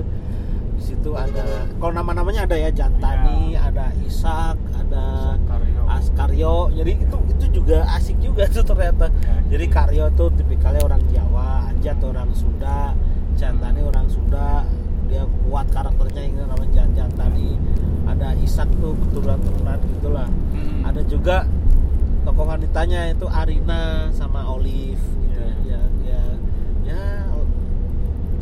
Di 0.76 0.92
situ 0.92 1.16
ada 1.16 1.64
kalau 1.80 1.96
nama-namanya 1.96 2.44
ada 2.44 2.60
ya 2.60 2.68
Jantani 2.68 3.56
ada 3.56 3.96
Ishak 4.04 4.60
ada 4.92 5.40
Karyo. 5.42 5.80
Askaryo. 5.88 6.54
Jadi 6.74 6.92
itu 6.98 7.16
itu 7.28 7.44
juga 7.50 7.88
asik 7.90 8.20
juga 8.20 8.44
tuh 8.52 8.60
ternyata. 8.62 9.08
Ya, 9.18 9.34
jadi 9.48 9.64
Karyo 9.66 10.04
tuh 10.12 10.28
tipikalnya 10.32 10.84
orang 10.84 11.00
Jawa 11.08 11.66
Anjat 11.66 11.98
orang 11.98 12.28
Sunda 12.32 12.92
Jantani 13.34 13.80
orang 13.80 14.06
Sunda. 14.06 14.68
Dia 15.08 15.24
kuat 15.44 15.68
karakternya 15.68 16.22
ini 16.24 16.40
namanya 16.40 16.68
Jan- 16.74 16.94
Jantani 16.94 17.56
ada 18.02 18.36
Ishak 18.36 18.68
tuh 18.76 18.92
keturunan-keturunan 18.98 19.78
gitulah. 19.90 20.28
Ada 20.82 21.00
juga 21.04 21.48
tokoh 22.22 22.44
wanitanya 22.46 23.08
itu 23.08 23.24
Arina 23.26 24.08
sama 24.12 24.44
Olive 24.46 25.00
gitu. 25.00 25.40
Iya. 25.40 25.48
ya 25.66 25.80
ya 26.06 26.22
ya 26.86 27.02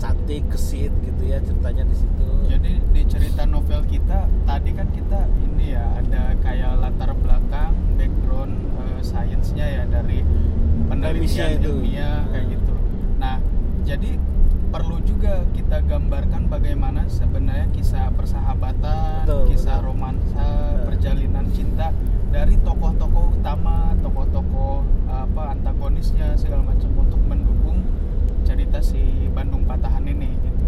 cantik 0.01 0.49
kesit 0.49 0.89
gitu 0.99 1.23
ya 1.23 1.39
ceritanya 1.39 1.85
di 1.85 1.95
situ 1.95 2.27
Jadi 2.49 2.73
di 2.91 3.03
cerita 3.05 3.45
novel 3.45 3.85
kita 3.85 4.19
tadi 4.43 4.71
kan 4.73 4.89
kita 4.91 5.23
ini 5.39 5.71
ya 5.71 5.85
ada 5.95 6.35
kayak 6.41 6.73
latar 6.79 7.13
belakang 7.15 7.71
background 7.95 8.55
eh, 8.75 9.01
sainsnya 9.01 9.67
ya 9.71 9.85
dari 9.87 10.25
penelitian 10.89 11.51
itu. 11.55 11.71
ilmiah 11.71 12.27
kayak 12.27 12.43
Hmm. 12.43 12.53
gitu. 12.53 12.75
Nah 13.17 13.37
jadi 13.83 14.11
perlu 14.67 14.97
juga 15.01 15.45
kita 15.51 15.83
gambarkan 15.83 16.47
bagaimana 16.47 17.07
sebenarnya 17.07 17.71
kisah 17.71 18.11
persahabatan, 18.11 19.27
Betul, 19.27 19.43
kisah 19.49 19.79
betul. 19.79 19.87
romansa, 19.87 20.47
Betul. 20.47 20.83
perjalanan 20.87 21.47
cinta 21.51 21.87
dari 22.31 22.55
tokoh-tokoh 22.61 23.35
utama, 23.37 23.95
tokoh-tokoh 24.01 24.83
apa 25.07 25.43
antagonisnya 25.51 26.35
segala 26.35 26.63
macam 26.65 26.91
untuk 26.97 27.19
mendukung 27.21 27.83
cerita 28.43 28.79
si 28.79 28.99
Bandung 29.29 29.63
Patahan 29.63 30.03
ini 30.05 30.31
gitu. 30.41 30.67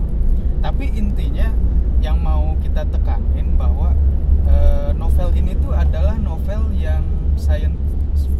Tapi 0.60 0.90
intinya 0.92 1.50
yang 1.98 2.18
mau 2.18 2.58
kita 2.72 2.88
tekanin 2.88 3.52
bahwa 3.60 3.92
eh, 4.48 4.96
novel 4.96 5.28
ini 5.36 5.52
tuh 5.60 5.76
adalah 5.76 6.16
novel 6.16 6.72
yang 6.72 7.04
science 7.36 7.76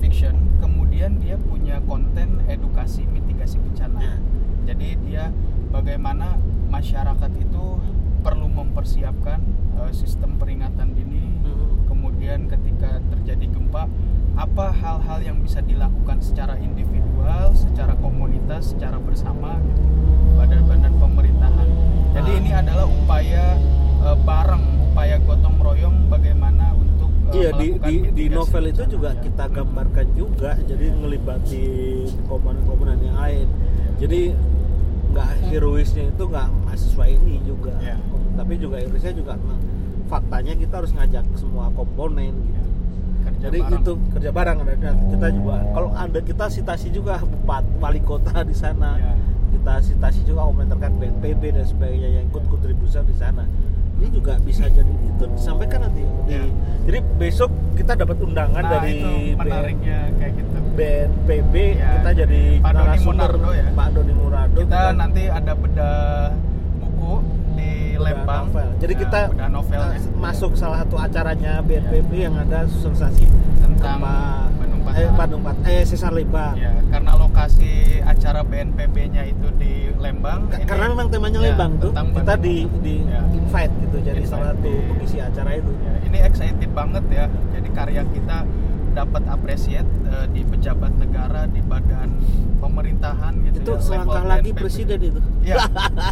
fiction, 0.01 0.33
kemudian 0.57 1.21
dia 1.21 1.37
punya 1.37 1.85
konten 1.85 2.41
edukasi 2.49 3.05
mitigasi 3.12 3.61
bencana. 3.61 4.01
Ya. 4.01 4.17
Jadi 4.73 4.89
dia 5.05 5.25
bagaimana 5.69 6.41
masyarakat 6.73 7.29
itu 7.37 7.65
perlu 8.25 8.49
mempersiapkan 8.49 9.45
eh, 9.85 9.93
sistem 9.93 10.41
peringatan 10.41 10.97
dini, 10.97 11.29
Mhm. 11.45 11.93
kemudian 11.93 12.49
ketika 12.49 13.05
terjadi 13.12 13.53
gempa 13.53 13.85
apa 14.33 14.73
hal-hal 14.73 15.21
yang 15.21 15.45
bisa 15.45 15.61
dilakukan 15.61 16.25
secara 16.25 16.57
individual, 16.57 17.53
secara 17.53 17.93
komunitas, 18.01 18.73
secara 18.73 18.97
bersama 18.97 19.61
gitu 19.61 19.85
badan-badan 20.41 20.97
pemerintahan. 20.97 21.69
Jadi 22.17 22.31
Ah. 22.33 22.41
ini 22.41 22.51
adalah 22.57 22.89
upaya 22.89 23.61
eh, 24.02 24.16
bareng, 24.18 24.62
upaya 24.85 25.16
gotong 25.18 25.56
royong 25.59 25.97
bagaimana 26.06 26.75
untuk 26.75 27.11
eh, 27.30 27.35
Iya 27.38 27.50
di, 27.54 27.68
di, 27.78 27.94
di 28.12 28.25
novel 28.28 28.68
itu 28.68 28.82
juga 28.88 29.11
ya. 29.11 29.21
kita 29.21 29.44
gambarkan 29.49 30.06
juga 30.12 30.50
jadi 30.61 30.87
ngelibatin 30.92 32.06
komandan-komandan 32.26 32.99
yang 33.00 33.16
lain 33.16 33.47
jadi 33.97 34.35
nggak 35.09 35.28
heroisnya 35.47 36.04
itu 36.06 36.23
nggak 36.23 36.49
mahasiswa 36.62 37.04
ini 37.06 37.37
juga 37.42 37.73
Iya. 37.78 37.97
tapi 38.35 38.52
juga 38.56 38.76
heroisnya 38.76 39.12
juga 39.12 39.37
faktanya 40.06 40.52
kita 40.54 40.75
harus 40.75 40.92
ngajak 40.92 41.25
semua 41.35 41.68
komponen 41.71 42.32
gitu 42.42 42.61
Kerja 43.23 43.44
jadi 43.47 43.59
bareng. 43.62 43.78
itu 43.78 43.92
kerja 44.11 44.30
bareng 44.30 44.59
dan 44.76 44.97
kita 45.09 45.26
juga 45.30 45.54
kalau 45.71 45.90
ada 45.94 46.21
kita 46.21 46.44
sitasi 46.49 46.88
juga 46.90 47.23
bupat 47.23 47.64
wali 47.78 48.00
kota 48.02 48.42
di 48.42 48.52
sana 48.52 48.99
Ya. 48.99 49.12
kita 49.52 49.75
sitasi 49.80 50.21
juga 50.23 50.42
komentarkan 50.44 50.90
BNPB 50.97 51.42
dan 51.54 51.64
sebagainya 51.64 52.09
yang 52.11 52.25
ikut 52.26 52.44
kontribusi 52.47 52.99
di 53.00 53.14
sana 53.14 53.44
ini 54.02 54.09
juga 54.11 54.35
bisa 54.42 54.66
jadi 54.66 54.90
itu 54.90 55.25
disampaikan 55.30 55.87
nanti 55.87 56.02
di 56.26 56.32
Ya. 56.32 56.42
jadi 56.82 56.99
besok 57.16 57.50
kita 57.73 57.94
dapat 57.94 58.18
undangan 58.18 58.59
Nah, 58.59 58.71
dari 58.73 58.90
itu 58.97 59.11
menariknya 59.35 59.99
kayak 60.16 60.32
gitu. 60.35 60.56
BNPB 60.73 61.54
Ya. 61.73 61.88
kita 61.94 62.11
jadi 62.18 62.42
Pak 62.59 62.73
Doni 62.73 62.82
narasumber 62.82 63.30
Munardo 63.30 63.50
ya. 63.52 63.66
Pak 63.71 63.88
Doni 63.92 64.12
Murado 64.12 64.56
Kita 64.56 64.80
nanti 64.92 65.23
ada 65.25 65.52
bedah 65.52 65.97
buku 66.78 67.12
di 67.54 67.71
Lembang. 67.94 68.44
novel. 68.49 68.68
jadi 68.76 68.92
Nah, 68.92 69.00
kita 69.00 69.21
novel 69.49 69.78
uh, 69.78 69.92
ya. 69.92 70.00
masuk 70.16 70.50
salah 70.52 70.82
satu 70.82 70.97
acaranya 70.97 71.61
BNPB 71.61 72.11
yang 72.18 72.35
ada 72.35 72.64
sensasi 72.66 73.28
Tentang 73.61 74.00
Eh. 74.94 75.08
Bandung 75.11 75.40
Pat 75.40 75.56
eh 75.64 75.82
Sesar 75.82 76.11
Lembang 76.11 76.54
Ya, 76.54 76.72
karena 76.87 77.12
lokasi 77.14 77.72
acara 78.02 78.40
BNPB-nya 78.42 79.22
itu 79.25 79.49
di 79.56 79.72
Lembang. 79.94 80.46
Ini- 80.49 80.66
karena 80.66 80.87
memang 80.88 81.08
temanya 81.08 81.38
ya, 81.38 81.44
Lembang 81.50 81.72
tuh 81.78 81.90
kita 81.90 82.34
di 82.37 82.54
di 82.78 82.94
Ya. 83.02 83.22
invite 83.30 83.72
gitu 83.80 83.96
jadi 83.99 84.18
Invite 84.18 84.28
salah 84.28 84.46
satu 84.52 84.70
pengisi 84.90 85.18
acara 85.18 85.50
itu 85.54 85.72
Ya, 85.72 85.92
ini 86.02 86.18
excited 86.20 86.70
banget 86.70 87.04
ya. 87.08 87.25
Jadi 87.50 87.68
karya 87.70 88.02
kita 88.06 88.38
dapat 88.92 89.22
appreciate 89.26 89.88
eh, 90.04 90.26
di 90.28 90.42
pejabat 90.42 90.92
negara, 90.94 91.46
di 91.46 91.61
badan 91.62 92.12
pemerintahan 92.58 93.32
gitu 93.42 93.56
itu 93.58 93.72
ya. 93.72 93.80
selangkah 93.80 94.22
lagi 94.22 94.50
BNPB. 94.50 94.61
presiden 94.61 94.99
itu 95.02 95.20
Ya. 95.42 95.56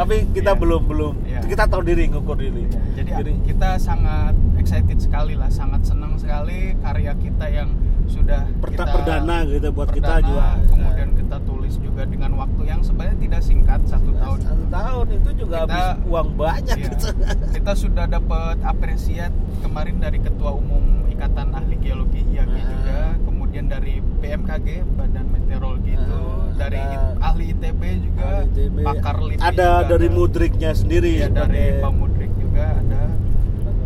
tapi 0.00 0.16
kita 0.30 0.50
Iya. 0.50 0.58
belum 0.58 0.82
belum 0.86 1.14
Iya. 1.22 1.40
kita 1.44 1.64
tahu 1.66 1.82
diri 1.82 2.04
ngukur 2.08 2.36
diri 2.36 2.64
Ya, 2.64 2.80
jadi, 2.96 3.10
Jadi- 3.20 3.34
kita 3.46 3.70
sangat 3.78 4.32
excited 4.56 4.98
sekali 4.98 5.34
lah, 5.34 5.48
sangat 5.48 5.82
senang 5.82 6.16
sekali 6.16 6.72
karya 6.78 7.12
kita 7.14 7.46
yang 7.46 7.68
sudah 8.06 8.42
Perta- 8.58 8.70
kita 8.72 8.84
perdana 8.90 9.36
gitu 9.46 9.68
buat 9.70 9.88
kita 9.88 10.02
perdana, 10.18 10.26
juga 10.26 10.46
kemudian 10.68 11.08
kita 11.14 11.36
tulis 11.40 11.74
juga 11.78 12.02
dengan 12.04 12.30
waktu 12.36 12.62
yang 12.64 12.80
sebenarnya 12.80 13.16
tidak 13.20 13.40
singkat 13.40 13.80
satu 13.86 14.10
tahun. 14.12 14.38
satu 14.40 14.64
tahun 14.68 15.06
itu 15.14 15.30
juga 15.38 15.56
Kita- 15.56 15.68
habis 15.68 15.86
uang 16.04 16.28
banyak 16.34 16.76
Iya. 16.76 16.84
gitu 16.88 17.06
kita 17.56 17.72
sudah 17.74 18.04
dapat 18.06 18.56
apresiat 18.62 19.30
kemarin 19.60 19.96
dari 19.98 20.18
ketua 20.18 20.50
umum 20.52 20.82
Ikatan 21.08 21.48
Ahli 21.52 21.76
Geologi 21.78 22.24
IAGI 22.26 22.48
Ah. 22.56 22.66
juga, 22.66 22.98
kemudian 23.20 23.39
dari 23.50 23.94
BMKG 23.98 24.68
Badan 24.94 25.26
Meteorologi 25.28 25.92
itu, 25.92 26.22
Ah, 26.22 26.54
dari 26.56 26.78
ada- 26.78 27.18
ahli 27.20 27.44
ITB 27.50 27.82
juga, 28.00 28.26
Ahli 28.36 28.46
ITB. 28.48 28.76
pakar 28.80 29.16
LIPI 29.18 29.40
ada 29.40 29.68
juga 29.76 29.88
dari 29.88 30.08
Mudriknya 30.08 30.70
sendiri 30.72 31.12
Iya, 31.18 31.28
dari 31.28 31.64
Pak 31.76 31.92
Mudrik 31.92 32.32
juga 32.36 32.64
ada. 32.76 33.02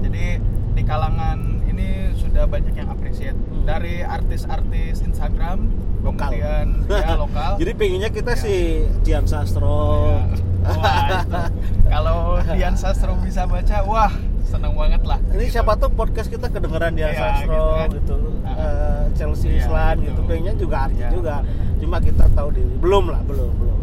Jadi 0.03 0.27
di 0.71 0.83
kalangan 0.83 1.39
ini 1.65 1.89
sudah 2.15 2.45
banyak 2.45 2.75
yang 2.75 2.89
apresiat 2.89 3.33
Hmm. 3.35 3.65
dari 3.65 4.03
artis-artis 4.03 5.01
Instagram, 5.01 5.73
Lokal. 6.03 6.29
kemudian 6.29 6.67
ya 7.03 7.17
lokal. 7.17 7.51
jadi 7.57 7.73
pengennya 7.73 8.11
kita 8.11 8.33
Ya. 8.33 8.39
si 8.39 8.55
Dian 9.01 9.25
Sastro 9.25 10.13
Ya. 10.13 10.23
Wah, 10.67 11.05
itu. 11.15 11.41
Kalau 11.93 12.19
Dian 12.43 12.73
Sastro 12.75 13.17
bisa 13.19 13.45
baca, 13.45 13.81
wah 13.83 14.13
seneng 14.45 14.73
banget 14.73 15.03
lah. 15.03 15.19
ini 15.29 15.45
Gitu. 15.45 15.53
siapa 15.53 15.73
tuh 15.75 15.89
podcast 15.91 16.29
kita 16.29 16.47
kedengeran 16.47 16.93
Dian 16.93 17.09
Iya, 17.09 17.19
Sastro 17.19 17.65
gitu 17.89 17.97
gitu, 17.97 18.15
kan. 18.15 18.47
Ah. 18.47 18.55
Eh, 18.55 19.05
Chelsea 19.15 19.49
Iya, 19.51 19.59
Islan 19.61 19.95
gitu. 19.99 20.07
gitu 20.07 20.21
pengennya 20.25 20.55
juga 20.55 20.77
artis 20.85 21.01
Iya. 21.01 21.11
juga 21.11 21.35
cuma 21.77 21.97
kita 21.99 22.25
tahu 22.31 22.49
diri 22.51 22.75
belum 22.77 23.05
lah 23.09 23.21
belum 23.23 23.51
belum 23.53 23.79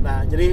nah 0.00 0.18
jadi 0.24 0.48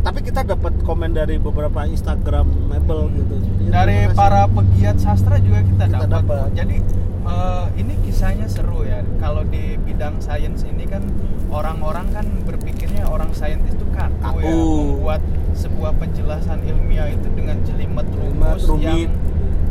tapi 0.00 0.18
kita 0.22 0.40
dapat 0.42 0.72
komen 0.80 1.10
dari 1.10 1.36
beberapa 1.36 1.84
Instagramable 1.84 3.02
gitu 3.12 3.34
Jadi, 3.60 3.68
dari 3.68 3.98
para 4.10 4.44
pegiat 4.46 4.96
sastra 4.96 5.36
juga 5.36 5.60
kita, 5.60 5.84
Kita 5.86 6.06
dapat. 6.08 6.48
Jadi 6.52 6.76
eh, 7.22 7.66
ini 7.76 7.94
kisahnya 8.00 8.46
seru 8.46 8.82
ya. 8.82 9.00
Kalau 9.16 9.44
di 9.44 9.76
bidang 9.78 10.18
sains 10.18 10.62
ini 10.62 10.84
kan 10.84 11.02
orang-orang 11.48 12.08
kan 12.10 12.26
berpikirnya 12.42 13.04
orang 13.04 13.30
saintis 13.32 13.72
itu 13.72 13.86
kaku, 13.90 14.40
ya, 14.40 14.48
Kaku. 14.48 14.66
membuat 14.94 15.22
sebuah 15.52 15.92
penjelasan 15.94 16.62
ilmiah 16.62 17.10
itu 17.10 17.26
dengan 17.30 17.58
jelimet 17.62 18.06
rumus 18.10 18.62
yang 18.78 19.10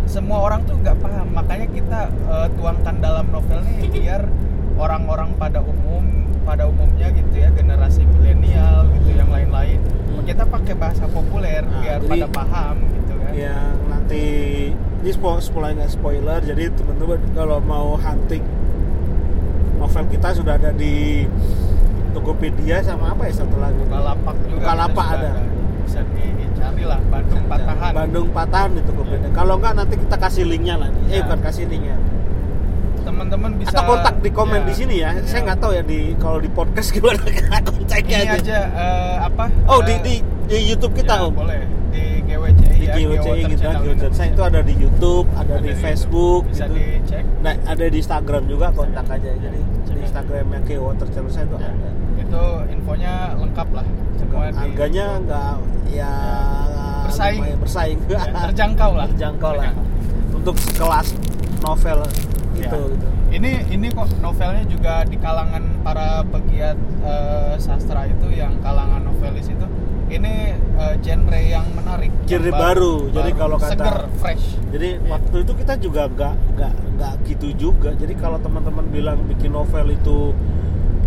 semua 0.06 0.42
orang 0.44 0.66
tuh 0.66 0.76
nggak 0.76 0.98
paham. 0.98 1.28
Makanya 1.32 1.68
kita 1.68 2.00
eh, 2.10 2.48
tuangkan 2.54 2.96
dalam 2.98 3.26
novel 3.30 3.62
ini 3.72 3.88
biar 3.90 4.22
orang-orang 4.76 5.34
pada 5.36 5.60
umum 5.60 6.04
pada 6.42 6.66
umumnya 6.66 7.12
gitu 7.12 7.36
ya 7.36 7.52
generasi 7.52 8.08
milenial 8.08 8.90
gitu 8.92 9.14
yang 9.14 9.30
lain-lain 9.30 9.78
Hmm. 10.10 10.26
kita 10.26 10.42
pakai 10.44 10.74
bahasa 10.74 11.06
populer 11.06 11.62
Nah, 11.62 11.78
biar 11.78 12.00
jadi- 12.02 12.10
pada 12.10 12.28
paham 12.28 12.76
gitu 12.90 13.14
kan 13.16 13.32
yang 13.32 13.76
nanti 14.10 14.74
ini 15.06 15.12
spoiler 15.14 15.78
nggak 15.78 15.92
spoiler 15.94 16.42
jadi 16.42 16.74
teman-teman 16.74 17.22
kalau 17.38 17.62
mau 17.62 17.94
hunting 17.94 18.42
novel 19.78 20.06
kita 20.10 20.34
sudah 20.34 20.58
ada 20.58 20.74
di 20.74 21.30
Tokopedia 22.10 22.82
sama 22.82 23.14
apa 23.14 23.30
ya 23.30 23.38
satu 23.38 23.54
lagi? 23.62 23.78
Bukalapak 23.86 24.34
juga 24.50 24.58
Bukalapak 24.66 25.06
sudah 25.14 25.30
ada. 25.30 25.32
bisa 25.86 26.02
dicari 26.10 26.84
lah 26.90 27.00
Bandung 27.06 27.44
Patahan. 27.46 27.92
Bandung 27.94 28.28
Patahan 28.34 28.70
di 28.74 28.82
Tokopedia. 28.82 29.30
Kalau 29.30 29.54
nggak 29.62 29.74
nanti 29.78 29.96
kita 30.02 30.16
kasih 30.18 30.44
linknya 30.50 30.76
lah 30.82 30.90
eh 30.90 31.22
Ya. 31.22 31.30
bukan 31.30 31.40
kasih 31.46 31.64
linknya. 31.70 31.96
Teman-teman 33.06 33.52
bisa 33.62 33.78
atau 33.78 33.94
kontak 33.94 34.16
di 34.26 34.30
komen 34.34 34.66
ya, 34.66 34.66
di 34.66 34.74
sini 34.74 34.96
ya. 35.06 35.10
saya 35.22 35.38
ya. 35.38 35.54
nggak 35.54 35.58
tahu 35.62 35.72
ya 35.78 35.84
di 35.86 36.00
kalau 36.18 36.42
di 36.42 36.50
podcast 36.50 36.90
gimana 36.98 37.22
kontaknya 37.62 38.18
ini 38.26 38.38
aja. 38.42 38.60
eh, 38.74 39.16
apa? 39.22 39.46
Oh 39.70 39.86
eh, 39.86 39.86
di 39.86 39.94
di 40.02 40.14
di 40.50 40.58
YouTube 40.66 40.98
kita 40.98 41.14
ya, 41.14 41.30
om. 41.30 41.38
boleh 41.38 41.79
di 42.90 43.00
di 43.00 43.04
ya, 43.06 43.10
Geowater 43.16 43.36
gitu 43.46 43.62
Channel 43.62 43.82
Geowater. 43.84 44.10
saya 44.12 44.30
itu 44.30 44.42
ada 44.42 44.60
di 44.60 44.74
YouTube 44.76 45.26
ada, 45.32 45.54
di 45.56 45.68
YouTube. 45.68 45.82
Facebook 45.82 46.42
bisa 46.46 46.66
gitu 46.66 46.76
dicek 46.76 47.24
Nah, 47.40 47.54
ada 47.64 47.86
di 47.86 47.98
Instagram 47.98 48.44
juga 48.46 48.68
kontak 48.70 49.06
Bisa. 49.06 49.16
aja. 49.16 49.32
Jadi 49.34 49.60
Bisa. 49.64 49.92
di 49.92 50.00
Instagramnya 50.02 50.60
ke 50.62 50.74
Water 50.76 51.08
Channel 51.08 51.30
saya 51.30 51.46
itu 51.46 51.58
Ya, 51.58 51.70
ada. 51.70 51.90
itu 52.20 52.44
infonya 52.70 53.14
lengkap 53.36 53.68
lah 53.72 53.86
semua 54.14 54.44
di- 54.46 54.58
Harganya 54.60 55.06
nggak 55.20 55.54
ya 55.90 56.14
Bersaing. 57.04 57.42
bersaing. 57.58 58.00
ya, 58.06 58.20
terjangkau 58.46 58.92
lah 58.94 59.08
Terjangkau 59.10 59.52
lah. 59.56 59.72
Untuk 60.38 60.56
sekelas 60.58 61.08
novel 61.60 62.00
Ya. 62.52 62.66
itu 62.66 62.82
gitu. 62.92 63.08
ini 63.32 63.52
ini 63.70 63.88
kok 63.88 64.10
novelnya 64.20 64.66
juga 64.66 65.06
di 65.06 65.16
kalangan 65.16 65.64
para 65.80 66.26
pegiat 66.26 66.76
eh, 67.00 67.56
sastra 67.56 68.04
itu 68.04 68.28
yang 68.30 68.58
kalangan 68.60 69.00
novelis 69.02 69.48
itu 69.48 69.64
ini 70.10 70.58
eh, 70.80 70.96
genre 71.04 71.40
yang 71.40 71.68
menarik 71.76 72.12
yang 72.24 72.40
Genre 72.40 72.52
baru. 72.52 72.94
Jadi 73.12 73.32
kalau 73.36 73.58
kata- 73.60 73.72
seger 73.76 73.98
fresh 74.18 74.46
Jadi 74.70 74.90
Iya. 74.96 75.10
waktu 75.10 75.36
itu 75.44 75.52
kita 75.54 75.74
juga 75.78 76.02
nggak 76.08 76.34
nggak 76.56 76.74
nggak 76.96 77.14
gitu 77.28 77.48
juga. 77.54 77.90
Jadi 77.94 78.14
kalau 78.16 78.38
teman-teman 78.38 78.86
bilang 78.88 79.20
bikin 79.26 79.52
novel 79.52 79.92
itu 79.92 80.32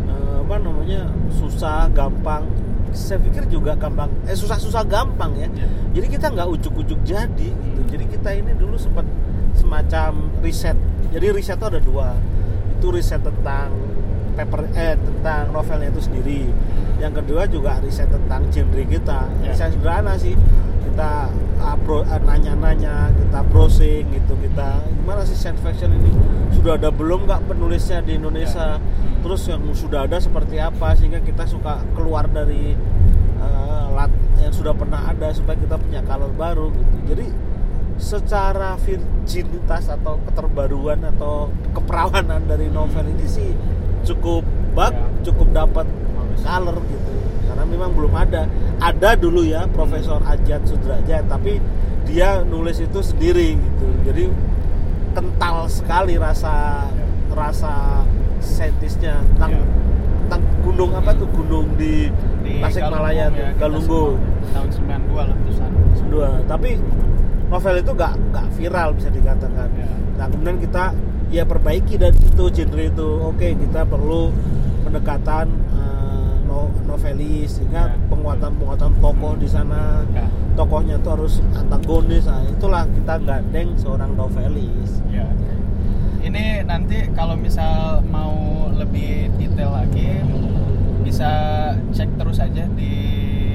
eh, 0.05 0.37
apa 0.43 0.57
namanya 0.59 1.09
susah, 1.33 1.89
gampang, 1.91 2.45
saya 2.91 3.17
pikir 3.19 3.49
juga 3.49 3.73
gampang. 3.75 4.13
Eh 4.29 4.37
susah-susah 4.37 4.85
gampang 4.85 5.33
ya. 5.35 5.49
Ya. 5.49 5.67
jadi 5.93 6.07
kita 6.11 6.27
nggak 6.29 6.49
ujuk-ujuk 6.51 7.01
jadi 7.03 7.49
gitu 7.53 7.81
jadi 7.87 8.05
kita 8.09 8.31
ini 8.33 8.53
dulu 8.57 8.77
sempat 8.77 9.05
semacam 9.53 10.13
riset 10.41 10.77
jadi 11.13 11.29
riset 11.31 11.61
itu 11.61 11.67
ada 11.69 11.77
dua 11.77 12.17
itu 12.73 12.87
riset 12.89 13.21
tentang 13.21 13.69
paper 14.33 14.61
eh 14.75 14.97
tentang 14.97 15.53
novelnya 15.53 15.89
itu 15.93 16.01
sendiri. 16.03 16.41
Yang 16.99 17.13
kedua 17.25 17.43
juga 17.51 17.79
riset 17.83 18.09
tentang 18.09 18.47
genre 18.49 18.83
kita. 18.87 19.21
Ya. 19.43 19.53
riset 19.53 19.71
sederhana 19.77 20.15
sih. 20.17 20.35
Kita 20.83 21.33
bro- 21.83 22.07
ah, 22.07 22.21
nanya-nanya 22.23 23.11
kita 23.17 23.41
browsing 23.49 24.05
gitu 24.13 24.35
kita 24.39 24.83
gimana 25.03 25.23
sih 25.27 25.37
science 25.37 25.61
fiction 25.63 25.91
ini? 25.95 26.13
Sudah 26.55 26.79
ada 26.79 26.93
belum 26.93 27.27
nggak 27.27 27.49
penulisnya 27.51 28.05
di 28.05 28.19
Indonesia? 28.19 28.77
Ya. 28.77 28.81
Hmm. 28.81 29.21
terus 29.23 29.47
yang 29.47 29.63
sudah 29.73 30.05
ada 30.07 30.19
seperti 30.19 30.59
apa? 30.59 30.95
Sehingga 30.99 31.23
kita 31.23 31.47
suka 31.47 31.83
keluar 31.95 32.27
dari 32.27 32.75
eh, 33.39 33.87
lat 33.95 34.11
yang 34.43 34.53
sudah 34.55 34.75
pernah 34.75 35.07
ada 35.07 35.31
supaya 35.31 35.57
kita 35.59 35.79
punya 35.79 36.01
color 36.03 36.33
baru 36.35 36.67
gitu. 36.75 36.97
Jadi 37.15 37.27
secara 38.03 38.75
virginitas 38.83 39.87
atau 39.87 40.19
keterbaruan 40.27 41.07
atau 41.07 41.55
keperawanan 41.71 42.43
dari 42.51 42.67
novel 42.67 43.07
ini 43.15 43.27
sih 43.31 43.51
cukup 44.03 44.43
bag 44.73 44.93
Ya. 44.93 45.07
cukup 45.23 45.49
dapat 45.53 45.87
color 46.39 46.77
gitu. 46.83 47.13
Karena 47.47 47.65
memang 47.65 47.91
belum 47.93 48.13
ada. 48.13 48.49
Ada 48.79 49.15
dulu 49.15 49.43
ya 49.43 49.69
Profesor 49.69 50.19
Ajat 50.23 50.65
Sudrajat 50.65 51.27
tapi 51.27 51.63
dia 52.03 52.43
nulis 52.43 52.79
itu 52.79 52.99
sendiri 52.99 53.55
gitu. 53.55 53.87
Jadi 54.03 54.25
kental 55.13 55.69
sekali 55.69 56.17
rasa 56.17 56.87
rasa 57.31 58.03
saintisnya 58.41 59.21
tentang 59.33 59.53
Ya. 59.55 59.63
tentang 60.27 60.43
gunung 60.63 60.91
apa 60.93 61.13
tuh? 61.13 61.29
Gunung 61.29 61.77
di, 61.77 62.09
di 62.43 62.53
Tasikmalaya 62.59 63.29
ya, 63.29 63.53
Galunggung. 63.55 64.17
tahun 64.51 64.69
92 64.69 65.23
lah 65.23 65.37
tulisan 65.39 65.71
dua. 66.09 66.29
Tapi 66.45 66.77
novel 67.47 67.75
itu 67.79 67.93
gak 67.93 68.15
gak 68.33 68.47
viral 68.57 68.89
bisa 68.97 69.09
dikatakan. 69.09 69.69
Ya. 69.73 69.89
nah 70.13 70.27
kemudian 70.27 70.57
kita 70.59 70.85
ya 71.33 71.43
perbaiki 71.43 71.97
dari 71.97 72.13
itu 72.15 72.45
genre 72.53 72.85
itu 72.85 73.09
oke 73.25 73.49
kita 73.57 73.89
perlu 73.89 74.29
pendekatan 74.85 75.49
no- 76.45 76.69
novelis 76.85 77.57
sehingga 77.57 77.89
Ya. 77.89 77.97
penguatan 78.07 78.53
penguatan 78.55 78.93
tokoh 79.01 79.33
di 79.35 79.49
sana 79.49 80.05
Ya. 80.13 80.29
tokohnya 80.53 81.01
itu 81.01 81.09
harus 81.09 81.41
antagonis 81.57 82.29
nah 82.29 82.45
itulah 82.45 82.85
kita 82.87 83.17
gandeng 83.19 83.73
seorang 83.75 84.13
novelis 84.13 85.01
Ya. 85.09 85.25
Ini 86.23 86.63
nanti 86.63 87.11
kalau 87.13 87.35
misal 87.35 87.99
mau 88.07 88.31
lebih 88.71 89.27
detail 89.35 89.75
lagi 89.75 90.23
bisa 91.03 91.27
cek 91.91 92.15
terus 92.15 92.39
aja 92.39 92.63
di 92.79 92.93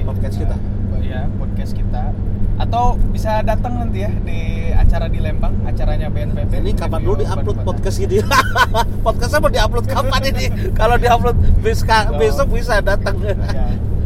Podcast 0.04 0.36
kita. 0.36 0.56
Ya, 1.00 1.24
podcast 1.40 1.72
kita. 1.72 2.12
Atau 2.58 2.98
bisa 3.08 3.38
datang 3.40 3.78
nanti 3.78 4.02
ya 4.02 4.10
di 4.18 4.38
acara 4.70 5.06
di 5.06 5.18
Lembang, 5.18 5.54
acaranya 5.62 6.06
BNPB. 6.08 6.50
ini 6.58 6.70
kapan 6.72 7.00
dulu 7.00 7.14
diupload 7.18 7.56
podcast 7.62 7.98
ini 7.98 8.18
podcastnya 9.06 9.38
mau 9.38 9.48
diupload 9.48 9.84
kapan 9.86 10.20
ini 10.26 10.44
kalau 10.78 10.94
diupload 10.96 11.36
besok 11.58 12.14
besok 12.14 12.46
bisa 12.50 12.78
datang. 12.80 13.16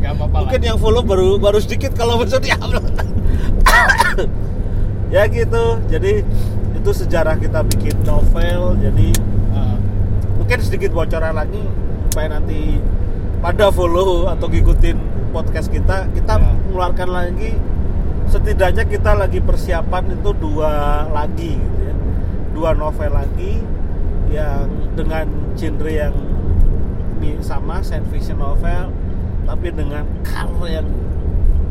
Ya, 0.03 0.11
mungkin 0.11 0.59
lah. 0.59 0.67
yang 0.67 0.77
follow 0.77 1.01
baru 1.01 1.39
baru 1.39 1.57
sedikit 1.57 1.95
kalau 1.95 2.19
besok 2.19 2.43
diupload 2.43 2.83
ya 5.15 5.23
gitu 5.27 5.63
jadi 5.87 6.23
itu 6.75 6.91
sejarah 6.91 7.37
kita 7.37 7.61
bikin 7.65 7.95
novel 8.03 8.77
jadi 8.79 9.09
Eh, 9.53 9.77
mungkin 10.35 10.59
sedikit 10.59 10.91
bocoran 10.91 11.33
lagi 11.33 11.61
supaya 12.09 12.27
nanti 12.33 12.81
pada 13.39 13.69
follow 13.69 14.27
atau 14.27 14.49
ngikutin 14.49 14.97
podcast 15.31 15.69
kita 15.69 16.09
kita 16.11 16.33
Ya. 16.35 16.43
mengeluarkan 16.43 17.07
lagi 17.07 17.51
setidaknya 18.33 18.89
kita 18.89 19.13
lagi 19.13 19.45
persiapan 19.45 20.17
itu 20.17 20.31
dua 20.41 21.05
lagi 21.13 21.53
gitu 21.53 21.81
ya 21.85 21.95
dua 22.57 22.71
novel 22.73 23.13
lagi 23.13 23.61
yang 24.33 24.73
dengan 24.97 25.29
genre 25.53 25.93
yang 25.93 26.17
sama 27.45 27.85
science 27.85 28.09
fiction 28.09 28.41
novel 28.41 28.89
tapi 29.45 29.69
dengan 29.69 30.09
color 30.25 30.81
yang 30.81 30.89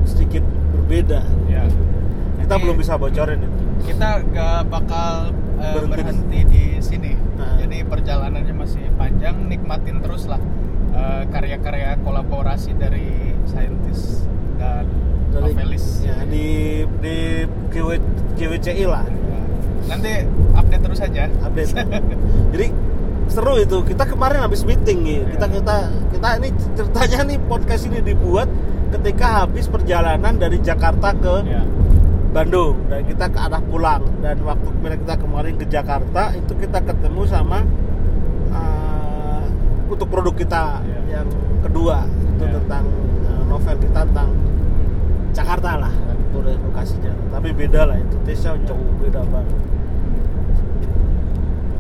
sedikit 0.06 0.46
berbeda 0.78 1.26
ya. 1.50 1.66
kita 2.46 2.54
Jadi- 2.54 2.62
belum 2.62 2.76
bisa 2.78 2.94
bocorin 2.96 3.42
itu 3.42 3.62
kita 3.82 4.22
gak 4.30 4.70
bakal 4.70 5.34
eh, 5.58 5.74
Berhenti. 5.74 5.98
berhenti. 6.06 6.40
di 6.46 6.64
sini. 6.78 7.14
Nah. 7.38 7.58
Jadi 7.58 7.82
perjalanannya 7.82 8.54
masih 8.54 8.82
panjang, 8.94 9.50
nikmatin 9.50 9.98
terus 10.06 10.30
lah 10.30 10.38
eh, 10.94 11.26
karya-karya 11.34 11.98
kolaborasi 12.06 12.78
dari 12.78 13.34
saintis 13.50 14.26
dan 14.62 14.86
dari 15.32 15.50
novelis. 15.50 15.86
ya, 16.02 16.16
di 16.24 16.46
di 17.00 17.16
GW, 17.70 17.90
GWCI 18.36 18.86
lah 18.86 19.06
Nanti 19.82 20.12
update 20.54 20.82
terus 20.82 21.00
aja. 21.00 21.24
update 21.42 21.72
jadi 22.54 22.68
seru 23.26 23.56
itu 23.58 23.78
kita 23.84 24.04
kemarin 24.06 24.40
habis 24.40 24.62
meeting 24.62 25.02
nih 25.02 25.20
kita 25.30 25.46
Iya. 25.46 25.56
kita 25.58 25.76
kita 26.12 26.28
ini 26.38 26.50
ceritanya 26.74 27.20
nih 27.26 27.38
podcast 27.42 27.84
ini 27.86 28.00
dibuat 28.02 28.48
ketika 28.92 29.28
habis 29.42 29.66
perjalanan 29.66 30.36
dari 30.36 30.60
Jakarta 30.60 31.12
ke 31.14 31.36
ya. 31.46 31.64
Bandung 32.30 32.76
dan 32.88 33.04
kita 33.04 33.28
ke 33.28 33.40
arah 33.40 33.60
pulang 33.62 34.04
dan 34.20 34.36
waktu 34.42 34.68
kita 34.72 35.16
kemarin 35.18 35.54
ke 35.54 35.66
Jakarta 35.66 36.32
itu 36.34 36.54
kita 36.56 36.80
ketemu 36.82 37.22
sama 37.24 37.60
uh, 38.50 39.44
untuk 39.88 40.08
produk 40.08 40.32
kita 40.34 40.80
Iya. 40.82 41.00
yang 41.14 41.28
kedua 41.62 42.04
itu 42.06 42.44
Iya. 42.44 42.54
tentang 42.58 42.86
uh, 43.26 43.44
novel 43.46 43.76
kita 43.78 44.00
tentang 44.06 44.30
Jakarta 45.32 45.80
lah. 45.80 45.94
Itu 46.32 46.40
lokasinya. 46.44 47.12
Tapi 47.32 47.50
beda 47.56 47.88
lah 47.88 47.98
itu. 48.00 48.16
Tesya 48.28 48.56
jauh 48.68 48.92
beda 49.00 49.24
banget. 49.28 49.58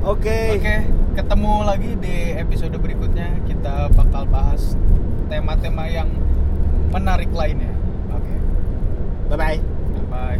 Oke. 0.01 0.39
Oke, 0.57 0.75
ketemu 1.13 1.53
lagi 1.61 1.91
di 2.01 2.15
episode 2.33 2.73
berikutnya. 2.81 3.37
Kita 3.45 3.91
bakal 3.93 4.25
bahas 4.25 4.73
tema-tema 5.29 5.85
yang 5.87 6.09
menarik 6.91 7.31
lainnya. 7.31 7.71
Oke, 8.11 8.35
bye 9.31 9.37
bye 9.37 9.59
bye. 10.11 10.39